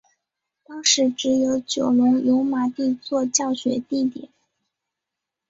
[0.65, 4.29] 当时只有九龙油麻地作教学地点。